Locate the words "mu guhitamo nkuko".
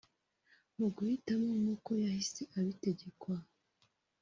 0.77-1.89